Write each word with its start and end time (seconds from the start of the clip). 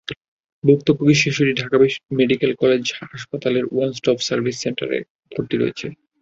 ভুক্তভোগী 0.63 1.15
শিশুটি 1.15 1.51
Dhaka 1.53 1.77
medical 2.17 2.51
college 2.61 2.83
হাসপাতালের 3.01 3.65
ওয়ান 3.67 3.89
স্টপ 3.93 4.17
সার্ভিস 4.27 4.55
সেন্টারে 4.63 4.97
ভর্তি 5.31 5.55
রয়েছে। 5.57 5.87